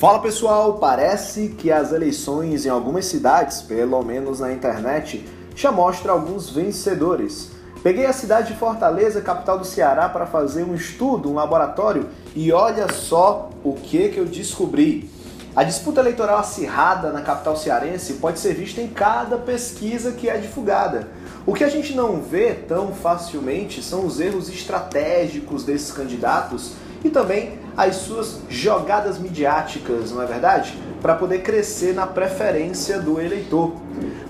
Fala 0.00 0.18
pessoal, 0.18 0.78
parece 0.78 1.48
que 1.48 1.70
as 1.70 1.92
eleições 1.92 2.64
em 2.64 2.70
algumas 2.70 3.04
cidades, 3.04 3.60
pelo 3.60 4.02
menos 4.02 4.40
na 4.40 4.50
internet, 4.50 5.22
já 5.54 5.70
mostram 5.70 6.14
alguns 6.14 6.48
vencedores. 6.48 7.50
Peguei 7.82 8.06
a 8.06 8.12
cidade 8.14 8.54
de 8.54 8.58
Fortaleza, 8.58 9.20
capital 9.20 9.58
do 9.58 9.66
Ceará, 9.66 10.08
para 10.08 10.24
fazer 10.24 10.64
um 10.64 10.74
estudo, 10.74 11.30
um 11.30 11.34
laboratório, 11.34 12.08
e 12.34 12.50
olha 12.50 12.90
só 12.90 13.50
o 13.62 13.74
que, 13.74 14.08
que 14.08 14.16
eu 14.16 14.24
descobri. 14.24 15.10
A 15.54 15.64
disputa 15.64 16.00
eleitoral 16.00 16.38
acirrada 16.38 17.12
na 17.12 17.20
capital 17.20 17.54
cearense 17.54 18.14
pode 18.14 18.38
ser 18.38 18.54
vista 18.54 18.80
em 18.80 18.88
cada 18.88 19.36
pesquisa 19.36 20.12
que 20.12 20.30
é 20.30 20.38
divulgada. 20.38 21.08
O 21.44 21.52
que 21.52 21.62
a 21.62 21.68
gente 21.68 21.92
não 21.92 22.22
vê 22.22 22.54
tão 22.54 22.94
facilmente 22.94 23.82
são 23.82 24.06
os 24.06 24.18
erros 24.18 24.48
estratégicos 24.48 25.62
desses 25.62 25.92
candidatos 25.92 26.72
e 27.04 27.10
também 27.10 27.58
as 27.76 27.96
suas 27.96 28.40
jogadas 28.48 29.18
midiáticas, 29.18 30.12
não 30.12 30.22
é 30.22 30.26
verdade? 30.26 30.78
Para 31.00 31.14
poder 31.14 31.42
crescer 31.42 31.94
na 31.94 32.06
preferência 32.06 32.98
do 32.98 33.20
eleitor. 33.20 33.74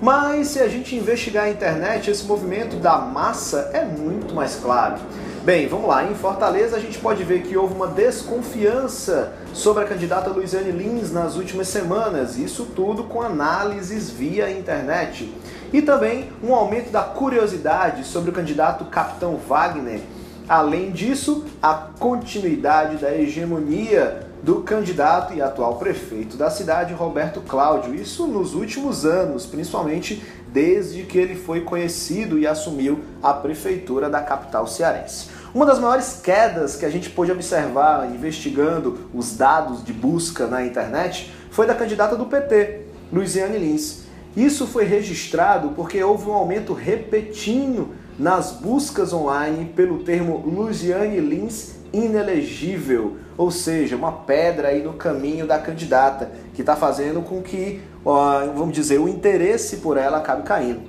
Mas 0.00 0.48
se 0.48 0.60
a 0.60 0.68
gente 0.68 0.96
investigar 0.96 1.44
a 1.44 1.50
internet, 1.50 2.10
esse 2.10 2.24
movimento 2.24 2.76
da 2.76 2.98
massa 2.98 3.70
é 3.72 3.84
muito 3.84 4.34
mais 4.34 4.56
claro. 4.56 4.96
Bem, 5.42 5.66
vamos 5.66 5.88
lá. 5.88 6.04
Em 6.04 6.14
Fortaleza, 6.14 6.76
a 6.76 6.80
gente 6.80 6.98
pode 6.98 7.24
ver 7.24 7.42
que 7.42 7.56
houve 7.56 7.74
uma 7.74 7.86
desconfiança 7.86 9.32
sobre 9.54 9.84
a 9.84 9.86
candidata 9.86 10.30
Luiziane 10.30 10.70
Lins 10.70 11.10
nas 11.10 11.36
últimas 11.36 11.68
semanas. 11.68 12.36
Isso 12.36 12.66
tudo 12.76 13.04
com 13.04 13.22
análises 13.22 14.10
via 14.10 14.50
internet. 14.50 15.34
E 15.72 15.80
também 15.80 16.30
um 16.42 16.54
aumento 16.54 16.90
da 16.90 17.02
curiosidade 17.02 18.04
sobre 18.04 18.30
o 18.30 18.32
candidato 18.34 18.84
Capitão 18.84 19.36
Wagner 19.36 20.00
Além 20.48 20.90
disso, 20.90 21.44
a 21.62 21.74
continuidade 21.74 22.96
da 22.96 23.14
hegemonia 23.14 24.28
do 24.42 24.62
candidato 24.62 25.34
e 25.34 25.42
atual 25.42 25.76
prefeito 25.76 26.36
da 26.36 26.50
cidade, 26.50 26.94
Roberto 26.94 27.40
Cláudio. 27.42 27.94
Isso 27.94 28.26
nos 28.26 28.54
últimos 28.54 29.04
anos, 29.04 29.44
principalmente 29.46 30.22
desde 30.48 31.02
que 31.02 31.18
ele 31.18 31.34
foi 31.34 31.60
conhecido 31.60 32.38
e 32.38 32.46
assumiu 32.46 33.00
a 33.22 33.32
prefeitura 33.32 34.08
da 34.08 34.20
capital 34.20 34.66
cearense. 34.66 35.28
Uma 35.54 35.66
das 35.66 35.78
maiores 35.78 36.20
quedas 36.22 36.76
que 36.76 36.86
a 36.86 36.90
gente 36.90 37.10
pôde 37.10 37.32
observar 37.32 38.08
investigando 38.12 38.98
os 39.12 39.36
dados 39.36 39.84
de 39.84 39.92
busca 39.92 40.46
na 40.46 40.64
internet 40.64 41.32
foi 41.50 41.66
da 41.66 41.74
candidata 41.74 42.16
do 42.16 42.26
PT, 42.26 42.82
Luiziane 43.12 43.58
Lins. 43.58 43.99
Isso 44.36 44.66
foi 44.66 44.84
registrado 44.84 45.70
porque 45.70 46.02
houve 46.02 46.28
um 46.28 46.32
aumento 46.32 46.72
repentino 46.72 47.90
nas 48.18 48.52
buscas 48.52 49.12
online 49.12 49.72
pelo 49.74 50.04
termo 50.04 50.36
Luciane 50.38 51.18
Lins 51.20 51.80
inelegível, 51.92 53.16
ou 53.36 53.50
seja, 53.50 53.96
uma 53.96 54.12
pedra 54.12 54.68
aí 54.68 54.82
no 54.82 54.92
caminho 54.92 55.46
da 55.46 55.58
candidata, 55.58 56.30
que 56.54 56.62
está 56.62 56.76
fazendo 56.76 57.20
com 57.22 57.42
que, 57.42 57.80
vamos 58.04 58.72
dizer, 58.72 59.00
o 59.00 59.08
interesse 59.08 59.78
por 59.78 59.96
ela 59.96 60.18
acabe 60.18 60.44
caindo. 60.44 60.82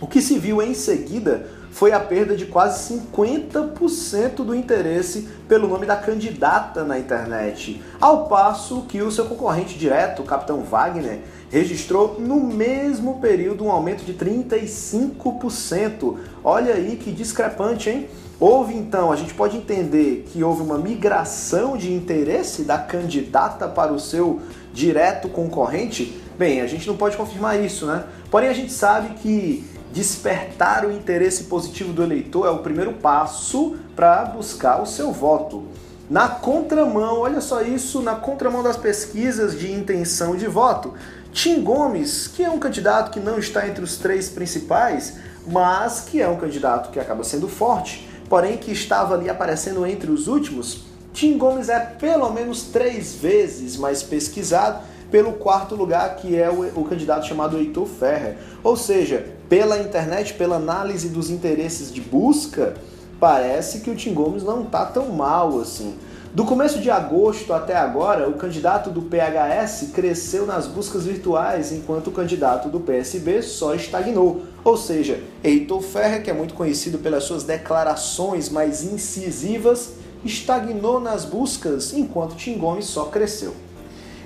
O 0.00 0.06
que 0.06 0.20
se 0.20 0.38
viu 0.38 0.60
em 0.60 0.74
seguida 0.74 1.48
foi 1.74 1.90
a 1.90 1.98
perda 1.98 2.36
de 2.36 2.46
quase 2.46 2.94
50% 2.94 4.44
do 4.44 4.54
interesse 4.54 5.28
pelo 5.48 5.66
nome 5.66 5.84
da 5.84 5.96
candidata 5.96 6.84
na 6.84 7.00
internet, 7.00 7.82
ao 8.00 8.28
passo 8.28 8.82
que 8.82 9.02
o 9.02 9.10
seu 9.10 9.24
concorrente 9.24 9.76
direto, 9.76 10.22
o 10.22 10.24
Capitão 10.24 10.62
Wagner, 10.62 11.22
registrou 11.50 12.20
no 12.20 12.38
mesmo 12.38 13.18
período 13.18 13.64
um 13.64 13.72
aumento 13.72 14.04
de 14.04 14.14
35%. 14.14 16.16
Olha 16.44 16.74
aí 16.74 16.94
que 16.94 17.10
discrepante, 17.10 17.90
hein? 17.90 18.08
Houve 18.38 18.74
então, 18.74 19.10
a 19.10 19.16
gente 19.16 19.34
pode 19.34 19.56
entender 19.56 20.26
que 20.28 20.44
houve 20.44 20.62
uma 20.62 20.78
migração 20.78 21.76
de 21.76 21.92
interesse 21.92 22.62
da 22.62 22.78
candidata 22.78 23.66
para 23.66 23.92
o 23.92 23.98
seu 23.98 24.40
direto 24.72 25.28
concorrente? 25.28 26.20
Bem, 26.38 26.60
a 26.60 26.68
gente 26.68 26.86
não 26.86 26.96
pode 26.96 27.16
confirmar 27.16 27.60
isso, 27.60 27.84
né? 27.84 28.04
Porém, 28.30 28.48
a 28.48 28.52
gente 28.52 28.72
sabe 28.72 29.14
que 29.14 29.73
despertar 29.94 30.84
o 30.84 30.90
interesse 30.90 31.44
positivo 31.44 31.92
do 31.92 32.02
eleitor 32.02 32.46
é 32.46 32.50
o 32.50 32.58
primeiro 32.58 32.94
passo 32.94 33.76
para 33.94 34.24
buscar 34.24 34.82
o 34.82 34.86
seu 34.86 35.12
voto. 35.12 35.66
Na 36.10 36.28
contramão, 36.28 37.20
olha 37.20 37.40
só 37.40 37.62
isso, 37.62 38.02
na 38.02 38.16
contramão 38.16 38.60
das 38.60 38.76
pesquisas 38.76 39.56
de 39.56 39.72
intenção 39.72 40.36
de 40.36 40.48
voto, 40.48 40.94
Tim 41.32 41.62
Gomes, 41.62 42.26
que 42.26 42.42
é 42.42 42.50
um 42.50 42.58
candidato 42.58 43.12
que 43.12 43.20
não 43.20 43.38
está 43.38 43.68
entre 43.68 43.84
os 43.84 43.96
três 43.96 44.28
principais, 44.28 45.14
mas 45.46 46.00
que 46.00 46.20
é 46.20 46.28
um 46.28 46.36
candidato 46.36 46.90
que 46.90 46.98
acaba 46.98 47.22
sendo 47.22 47.48
forte, 47.48 48.08
porém 48.28 48.56
que 48.56 48.72
estava 48.72 49.14
ali 49.14 49.30
aparecendo 49.30 49.86
entre 49.86 50.10
os 50.10 50.26
últimos, 50.26 50.84
Tim 51.12 51.38
Gomes 51.38 51.68
é 51.68 51.78
pelo 51.78 52.28
menos 52.30 52.64
três 52.64 53.14
vezes 53.14 53.76
mais 53.76 54.02
pesquisado 54.02 54.82
pelo 55.08 55.34
quarto 55.34 55.76
lugar, 55.76 56.16
que 56.16 56.36
é 56.36 56.50
o, 56.50 56.80
o 56.80 56.84
candidato 56.84 57.26
chamado 57.26 57.56
Heitor 57.56 57.86
Ferrer. 57.86 58.36
Ou 58.64 58.76
seja, 58.76 59.33
pela 59.48 59.78
internet, 59.78 60.34
pela 60.34 60.56
análise 60.56 61.08
dos 61.08 61.30
interesses 61.30 61.92
de 61.92 62.00
busca, 62.00 62.74
parece 63.20 63.80
que 63.80 63.90
o 63.90 63.94
Tim 63.94 64.14
Gomes 64.14 64.42
não 64.42 64.62
está 64.62 64.84
tão 64.84 65.10
mal 65.10 65.60
assim. 65.60 65.94
Do 66.34 66.44
começo 66.44 66.80
de 66.80 66.90
agosto 66.90 67.52
até 67.52 67.76
agora, 67.76 68.28
o 68.28 68.32
candidato 68.32 68.90
do 68.90 69.02
PHS 69.02 69.90
cresceu 69.94 70.44
nas 70.44 70.66
buscas 70.66 71.04
virtuais, 71.04 71.70
enquanto 71.70 72.08
o 72.08 72.12
candidato 72.12 72.68
do 72.68 72.80
PSB 72.80 73.40
só 73.40 73.72
estagnou. 73.72 74.42
Ou 74.64 74.76
seja, 74.76 75.22
Heitor 75.44 75.80
Ferrer, 75.80 76.24
que 76.24 76.30
é 76.30 76.34
muito 76.34 76.54
conhecido 76.54 76.98
pelas 76.98 77.22
suas 77.22 77.44
declarações 77.44 78.48
mais 78.48 78.82
incisivas, 78.82 79.92
estagnou 80.24 80.98
nas 80.98 81.24
buscas, 81.24 81.92
enquanto 81.92 82.34
Tim 82.34 82.58
Gomes 82.58 82.86
só 82.86 83.04
cresceu. 83.04 83.54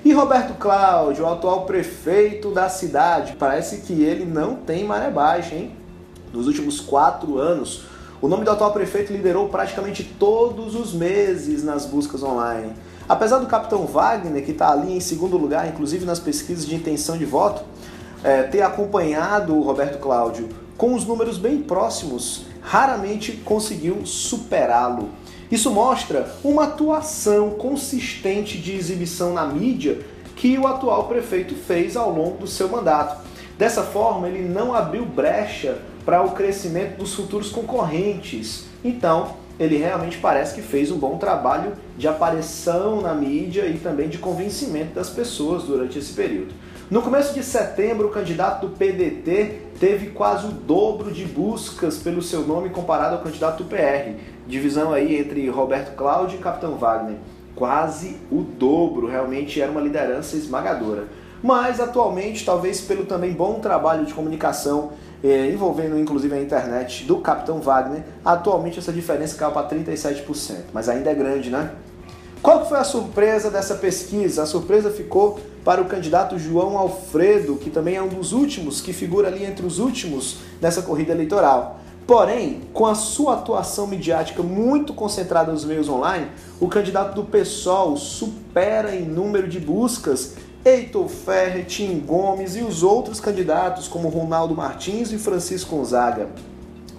E 0.03 0.13
Roberto 0.13 0.57
Cláudio, 0.57 1.25
o 1.25 1.27
atual 1.27 1.65
prefeito 1.65 2.51
da 2.51 2.69
cidade, 2.69 3.35
parece 3.37 3.77
que 3.77 4.01
ele 4.01 4.23
não 4.23 4.55
tem 4.55 4.85
maré 4.85 5.09
baixa, 5.09 5.55
hein? 5.55 5.75
Nos 6.31 6.47
últimos 6.47 6.79
quatro 6.79 7.37
anos, 7.37 7.83
o 8.21 8.27
nome 8.27 8.45
do 8.45 8.51
atual 8.51 8.71
prefeito 8.71 9.11
liderou 9.11 9.49
praticamente 9.49 10.03
todos 10.03 10.73
os 10.73 10.93
meses 10.93 11.63
nas 11.63 11.85
buscas 11.85 12.23
online. 12.23 12.73
Apesar 13.09 13.39
do 13.39 13.47
capitão 13.47 13.85
Wagner, 13.85 14.45
que 14.45 14.51
está 14.51 14.71
ali 14.71 14.95
em 14.95 14.99
segundo 14.99 15.35
lugar, 15.35 15.67
inclusive 15.67 16.05
nas 16.05 16.19
pesquisas 16.19 16.65
de 16.65 16.75
intenção 16.75 17.17
de 17.17 17.25
voto, 17.25 17.63
é, 18.23 18.43
ter 18.43 18.61
acompanhado 18.61 19.55
o 19.55 19.61
Roberto 19.61 19.99
Cláudio 19.99 20.47
com 20.77 20.93
os 20.93 21.05
números 21.05 21.37
bem 21.37 21.61
próximos, 21.61 22.45
raramente 22.61 23.33
conseguiu 23.33 24.05
superá-lo. 24.05 25.09
Isso 25.51 25.71
mostra 25.71 26.31
uma 26.43 26.65
atuação 26.65 27.51
consistente 27.51 28.57
de 28.57 28.75
exibição 28.75 29.33
na 29.33 29.45
mídia 29.45 29.99
que 30.35 30.57
o 30.57 30.67
atual 30.67 31.07
prefeito 31.07 31.55
fez 31.55 31.97
ao 31.97 32.11
longo 32.11 32.37
do 32.37 32.47
seu 32.47 32.69
mandato. 32.69 33.25
Dessa 33.57 33.83
forma, 33.83 34.29
ele 34.29 34.47
não 34.47 34.73
abriu 34.73 35.05
brecha 35.05 35.79
para 36.05 36.21
o 36.21 36.31
crescimento 36.31 36.97
dos 36.97 37.13
futuros 37.13 37.49
concorrentes. 37.49 38.65
Então, 38.83 39.35
ele 39.59 39.75
realmente 39.75 40.17
parece 40.17 40.55
que 40.55 40.61
fez 40.61 40.91
um 40.91 40.97
bom 40.97 41.17
trabalho 41.17 41.73
de 41.97 42.07
aparição 42.07 43.01
na 43.01 43.13
mídia 43.13 43.65
e 43.65 43.77
também 43.77 44.07
de 44.07 44.17
convencimento 44.17 44.93
das 44.93 45.09
pessoas 45.09 45.63
durante 45.63 45.99
esse 45.99 46.13
período. 46.13 46.53
No 46.89 47.03
começo 47.03 47.35
de 47.35 47.43
setembro, 47.43 48.07
o 48.07 48.09
candidato 48.09 48.65
do 48.65 48.75
PDT 48.75 49.61
teve 49.79 50.07
quase 50.07 50.47
o 50.47 50.51
dobro 50.51 51.11
de 51.11 51.23
buscas 51.23 51.99
pelo 51.99 52.19
seu 52.19 52.41
nome 52.41 52.71
comparado 52.71 53.15
ao 53.15 53.21
candidato 53.21 53.63
do 53.63 53.69
PR. 53.69 54.13
Divisão 54.47 54.91
aí 54.91 55.19
entre 55.19 55.47
Roberto 55.49 55.95
Cláudio 55.95 56.39
e 56.39 56.41
Capitão 56.41 56.77
Wagner. 56.77 57.17
Quase 57.55 58.17
o 58.31 58.41
dobro, 58.41 59.05
realmente 59.05 59.61
era 59.61 59.71
uma 59.71 59.81
liderança 59.81 60.35
esmagadora. 60.35 61.03
Mas 61.43 61.79
atualmente, 61.79 62.43
talvez 62.43 62.81
pelo 62.81 63.05
também 63.05 63.33
bom 63.33 63.59
trabalho 63.59 64.03
de 64.03 64.13
comunicação 64.15 64.93
é, 65.23 65.45
envolvendo 65.45 65.99
inclusive 65.99 66.33
a 66.33 66.41
internet 66.41 67.03
do 67.03 67.19
Capitão 67.19 67.61
Wagner, 67.61 68.03
atualmente 68.25 68.79
essa 68.79 68.91
diferença 68.91 69.37
caiu 69.37 69.51
para 69.51 69.69
37%, 69.69 70.55
mas 70.73 70.89
ainda 70.89 71.11
é 71.11 71.13
grande, 71.13 71.51
né? 71.51 71.69
Foi 72.69 72.77
a 72.77 72.83
surpresa 72.83 73.49
dessa 73.49 73.73
pesquisa? 73.73 74.43
A 74.43 74.45
surpresa 74.45 74.91
ficou 74.91 75.39
para 75.65 75.81
o 75.81 75.85
candidato 75.85 76.37
João 76.37 76.77
Alfredo, 76.77 77.55
que 77.55 77.71
também 77.71 77.95
é 77.95 78.01
um 78.01 78.07
dos 78.07 78.31
últimos, 78.31 78.79
que 78.79 78.93
figura 78.93 79.27
ali 79.27 79.43
entre 79.43 79.65
os 79.65 79.79
últimos 79.79 80.37
nessa 80.61 80.83
corrida 80.83 81.11
eleitoral. 81.11 81.79
Porém, 82.05 82.61
com 82.71 82.85
a 82.85 82.93
sua 82.93 83.33
atuação 83.33 83.87
midiática 83.87 84.43
muito 84.43 84.93
concentrada 84.93 85.51
nos 85.51 85.65
meios 85.65 85.89
online, 85.89 86.27
o 86.59 86.67
candidato 86.67 87.15
do 87.15 87.23
PSOL 87.23 87.97
supera 87.97 88.95
em 88.95 89.03
número 89.03 89.47
de 89.47 89.59
buscas 89.59 90.35
Heitor 90.63 91.07
Ferre, 91.07 91.63
Tim 91.63 91.99
Gomes 92.01 92.55
e 92.55 92.61
os 92.61 92.83
outros 92.83 93.19
candidatos 93.19 93.87
como 93.87 94.09
Ronaldo 94.09 94.53
Martins 94.53 95.11
e 95.11 95.17
Francisco 95.17 95.75
Gonzaga. 95.75 96.27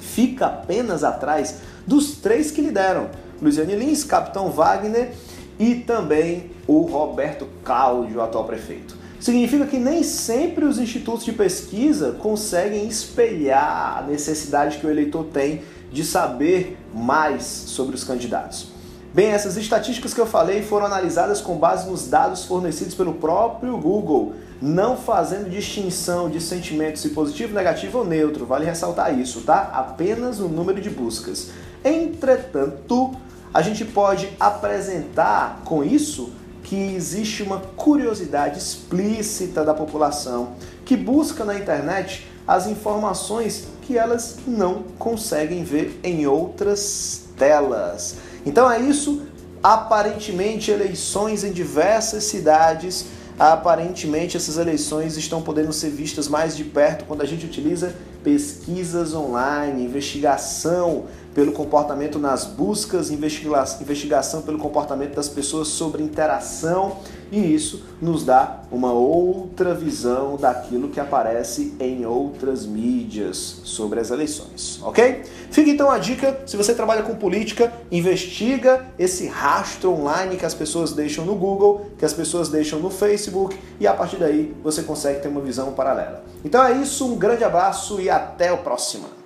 Fica 0.01 0.47
apenas 0.47 1.05
atrás 1.05 1.59
dos 1.87 2.17
três 2.17 2.51
que 2.51 2.61
lideram, 2.61 3.09
Luiziane 3.41 3.77
Lins, 3.77 4.03
Capitão 4.03 4.51
Wagner 4.51 5.13
e 5.61 5.75
também 5.75 6.51
o 6.67 6.81
Roberto 6.81 7.47
Cláudio, 7.63 8.23
atual 8.23 8.45
prefeito. 8.45 8.97
Significa 9.21 9.67
que 9.67 9.79
nem 9.79 10.03
sempre 10.03 10.65
os 10.65 10.79
institutos 10.79 11.27
de 11.27 11.33
pesquisa 11.33 12.13
conseguem 12.13 12.89
espelhar 12.89 13.99
a 13.99 14.03
necessidade 14.03 14.79
que 14.79 14.87
o 14.87 14.91
eleitor 14.91 15.25
tem 15.25 15.61
de 15.93 16.03
saber 16.03 16.79
mais 16.95 17.45
sobre 17.45 17.95
os 17.95 18.03
candidatos. 18.03 18.69
Bem, 19.13 19.27
essas 19.27 19.59
estatísticas 19.59 20.15
que 20.15 20.21
eu 20.21 20.27
falei 20.27 20.63
foram 20.63 20.87
analisadas 20.87 21.43
com 21.43 21.57
base 21.57 21.91
nos 21.91 22.09
dados 22.09 22.45
fornecidos 22.45 22.95
pelo 22.95 23.15
próprio 23.15 23.77
Google, 23.77 24.35
não 24.63 24.97
fazendo 24.97 25.51
distinção 25.51 26.31
de 26.31 26.41
sentimentos 26.41 27.03
se 27.03 27.11
positivo, 27.11 27.53
negativo 27.53 27.99
ou 27.99 28.05
neutro, 28.07 28.47
vale 28.47 28.65
ressaltar 28.65 29.19
isso, 29.19 29.43
tá? 29.43 29.71
Apenas 29.75 30.41
o 30.41 30.49
número 30.49 30.81
de 30.81 30.89
buscas. 30.89 31.51
Entretanto, 31.85 33.11
a 33.53 33.63
gente 33.63 33.85
pode 33.85 34.31
apresentar 34.39 35.63
com 35.65 35.83
isso 35.83 36.33
que 36.63 36.77
existe 36.95 37.43
uma 37.43 37.59
curiosidade 37.59 38.59
explícita 38.59 39.65
da 39.65 39.75
população 39.75 40.53
que 40.85 40.97
busca 40.97 41.45
na 41.45 41.57
internet 41.57 42.27
as 42.47 42.67
informações 42.67 43.69
que 43.83 43.99
elas 43.99 44.39
não 44.47 44.85
conseguem 44.99 45.65
ver 45.65 45.99
em 46.03 46.27
outras 46.27 47.25
telas. 47.37 48.17
Então 48.45 48.71
é 48.71 48.81
isso. 48.81 49.23
Aparentemente, 49.63 50.71
eleições 50.71 51.45
em 51.45 51.53
diversas 51.53 52.25
cidades. 52.25 53.07
Aparentemente, 53.39 54.37
essas 54.37 54.59
eleições 54.59 55.17
estão 55.17 55.43
podendo 55.43 55.73
ser 55.73 55.91
vistas 55.91 56.29
mais 56.29 56.57
de 56.57 56.65
perto 56.65 57.05
quando 57.05 57.23
a 57.23 57.27
gente 57.27 57.47
utiliza 57.47 57.95
pesquisas 58.23 59.15
online, 59.15 59.85
investigação 59.85 61.07
pelo 61.35 61.53
comportamento 61.53 62.19
nas 62.19 62.45
buscas, 62.45 63.11
investigação 63.11 64.43
pelo 64.43 64.59
comportamento 64.59 65.15
das 65.15 65.29
pessoas 65.29 65.69
sobre 65.69 66.03
interação, 66.03 66.99
e 67.31 67.55
isso 67.55 67.85
nos 68.03 68.25
dá 68.25 68.63
uma 68.73 68.93
outra 68.93 69.73
visão 69.73 70.37
daquilo 70.37 70.89
que 70.89 70.99
aparece 70.99 71.75
em 71.79 72.05
outras 72.05 72.67
mídias 72.67 73.61
sobre 73.63 74.01
as 74.01 74.11
eleições, 74.11 74.81
ok? 74.83 75.23
Fica 75.51 75.71
então 75.71 75.91
a 75.91 75.99
dica, 75.99 76.41
se 76.47 76.57
você 76.57 76.75
trabalha 76.75 77.03
com 77.03 77.15
política, 77.15 77.73
investiga 77.91 78.87
esse 78.99 79.29
rastro 79.29 79.93
online 79.93 80.37
que 80.37 80.47
as 80.47 80.55
pessoas 80.55 80.93
deixam 80.93 81.25
no 81.25 81.37
Google, 81.37 81.87
que 81.97 82.05
as 82.05 82.13
pessoas 82.13 82.49
deixam 82.49 82.81
no 82.81 82.91
Facebook, 82.91 83.57
e 83.79 83.87
a 83.87 83.95
partir 83.95 84.17
daí 84.17 84.53
você 84.63 84.83
consegue 84.83 85.21
ter 85.21 85.29
uma 85.29 85.41
visão 85.41 85.73
paralela. 85.73 86.25
Então 86.45 86.65
é 86.65 86.73
isso, 86.73 87.07
um 87.07 87.17
grande 87.17 87.45
abraço 87.45 88.01
e 88.01 88.11
até 88.11 88.53
o 88.53 88.59
próximo. 88.59 89.20